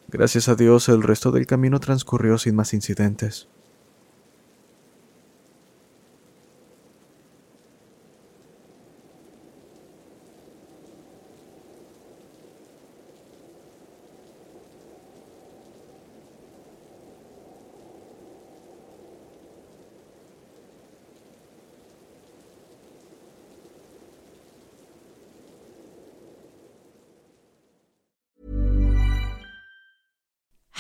Gracias 0.09 0.49
a 0.49 0.57
Dios 0.57 0.89
el 0.89 1.03
resto 1.03 1.31
del 1.31 1.47
camino 1.47 1.79
transcurrió 1.79 2.39
sin 2.39 2.57
más 2.57 2.75
incidentes. 2.75 3.49